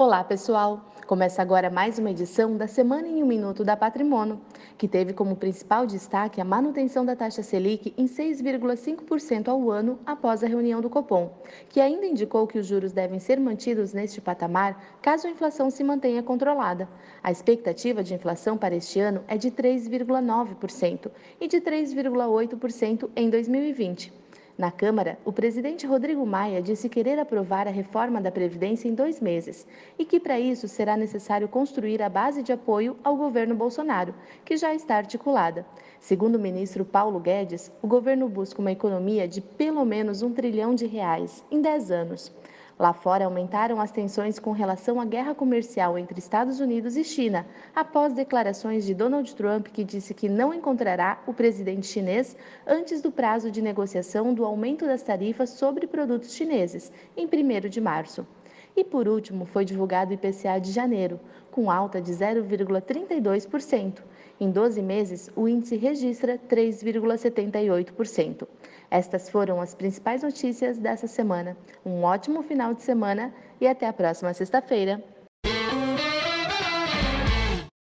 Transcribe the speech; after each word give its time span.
Olá, 0.00 0.22
pessoal! 0.22 0.92
Começa 1.08 1.42
agora 1.42 1.68
mais 1.68 1.98
uma 1.98 2.12
edição 2.12 2.56
da 2.56 2.68
Semana 2.68 3.08
em 3.08 3.20
um 3.20 3.26
Minuto 3.26 3.64
da 3.64 3.76
Patrimônio, 3.76 4.40
que 4.78 4.86
teve 4.86 5.12
como 5.12 5.34
principal 5.34 5.88
destaque 5.88 6.40
a 6.40 6.44
manutenção 6.44 7.04
da 7.04 7.16
taxa 7.16 7.42
Selic 7.42 7.92
em 7.98 8.06
6,5% 8.06 9.48
ao 9.48 9.68
ano 9.72 9.98
após 10.06 10.44
a 10.44 10.46
reunião 10.46 10.80
do 10.80 10.88
Copom, 10.88 11.32
que 11.68 11.80
ainda 11.80 12.06
indicou 12.06 12.46
que 12.46 12.60
os 12.60 12.66
juros 12.68 12.92
devem 12.92 13.18
ser 13.18 13.40
mantidos 13.40 13.92
neste 13.92 14.20
patamar 14.20 14.80
caso 15.02 15.26
a 15.26 15.30
inflação 15.30 15.68
se 15.68 15.82
mantenha 15.82 16.22
controlada. 16.22 16.88
A 17.20 17.32
expectativa 17.32 18.00
de 18.00 18.14
inflação 18.14 18.56
para 18.56 18.76
este 18.76 19.00
ano 19.00 19.24
é 19.26 19.36
de 19.36 19.50
3,9% 19.50 21.10
e 21.40 21.48
de 21.48 21.60
3,8% 21.60 23.10
em 23.16 23.28
2020. 23.28 24.27
Na 24.58 24.72
Câmara, 24.72 25.16
o 25.24 25.32
presidente 25.32 25.86
Rodrigo 25.86 26.26
Maia 26.26 26.60
disse 26.60 26.88
querer 26.88 27.16
aprovar 27.16 27.68
a 27.68 27.70
reforma 27.70 28.20
da 28.20 28.28
Previdência 28.28 28.88
em 28.88 28.94
dois 28.94 29.20
meses 29.20 29.64
e 29.96 30.04
que, 30.04 30.18
para 30.18 30.40
isso, 30.40 30.66
será 30.66 30.96
necessário 30.96 31.46
construir 31.46 32.02
a 32.02 32.08
base 32.08 32.42
de 32.42 32.50
apoio 32.50 32.96
ao 33.04 33.16
governo 33.16 33.54
Bolsonaro, 33.54 34.12
que 34.44 34.56
já 34.56 34.74
está 34.74 34.96
articulada. 34.96 35.64
Segundo 36.00 36.34
o 36.34 36.40
ministro 36.40 36.84
Paulo 36.84 37.20
Guedes, 37.20 37.70
o 37.80 37.86
governo 37.86 38.28
busca 38.28 38.60
uma 38.60 38.72
economia 38.72 39.28
de 39.28 39.40
pelo 39.40 39.84
menos 39.84 40.22
um 40.22 40.32
trilhão 40.34 40.74
de 40.74 40.86
reais 40.86 41.44
em 41.52 41.60
10 41.62 41.92
anos. 41.92 42.32
Lá 42.78 42.92
fora 42.92 43.24
aumentaram 43.24 43.80
as 43.80 43.90
tensões 43.90 44.38
com 44.38 44.52
relação 44.52 45.00
à 45.00 45.04
guerra 45.04 45.34
comercial 45.34 45.98
entre 45.98 46.20
Estados 46.20 46.60
Unidos 46.60 46.96
e 46.96 47.02
China, 47.02 47.44
após 47.74 48.12
declarações 48.12 48.86
de 48.86 48.94
Donald 48.94 49.34
Trump 49.34 49.66
que 49.66 49.82
disse 49.82 50.14
que 50.14 50.28
não 50.28 50.54
encontrará 50.54 51.20
o 51.26 51.34
presidente 51.34 51.88
chinês 51.88 52.36
antes 52.64 53.02
do 53.02 53.10
prazo 53.10 53.50
de 53.50 53.60
negociação 53.60 54.32
do 54.32 54.44
aumento 54.44 54.86
das 54.86 55.02
tarifas 55.02 55.50
sobre 55.50 55.88
produtos 55.88 56.32
chineses, 56.32 56.92
em 57.16 57.26
1 57.26 57.68
de 57.68 57.80
março. 57.80 58.24
E 58.76 58.84
por 58.84 59.08
último, 59.08 59.44
foi 59.44 59.64
divulgado 59.64 60.10
o 60.10 60.14
IPCA 60.14 60.58
de 60.60 60.70
janeiro, 60.72 61.18
com 61.50 61.70
alta 61.70 62.00
de 62.00 62.12
0,32%. 62.12 64.02
Em 64.40 64.50
12 64.50 64.80
meses, 64.80 65.30
o 65.34 65.48
índice 65.48 65.76
registra 65.76 66.38
3,78%. 66.48 68.46
Estas 68.90 69.28
foram 69.28 69.60
as 69.60 69.74
principais 69.74 70.22
notícias 70.22 70.78
dessa 70.78 71.06
semana. 71.06 71.56
Um 71.84 72.04
ótimo 72.04 72.42
final 72.42 72.72
de 72.72 72.82
semana 72.82 73.34
e 73.60 73.66
até 73.66 73.86
a 73.86 73.92
próxima 73.92 74.32
sexta-feira. 74.32 75.02